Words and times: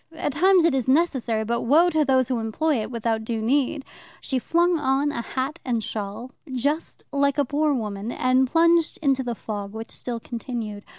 At 0.13 0.33
times 0.33 0.65
it 0.65 0.73
is 0.73 0.87
necessary, 0.89 1.43
but 1.45 1.61
woe 1.61 1.91
to 1.91 2.03
those 2.03 2.27
who 2.27 2.39
employ 2.39 2.81
it 2.81 2.89
without 2.89 3.23
due 3.23 3.39
need. 3.39 3.85
She 4.19 4.39
flung 4.39 4.79
on 4.79 5.11
a 5.11 5.21
hat 5.21 5.59
and 5.63 5.83
shawl, 5.83 6.31
just 6.51 7.03
like 7.13 7.37
a 7.37 7.45
poor 7.45 7.71
woman, 7.75 8.11
and 8.11 8.47
plunged 8.49 8.97
into 9.03 9.21
the 9.21 9.35
fog, 9.35 9.73
which 9.73 9.91
still 9.91 10.19
continued. 10.19 10.85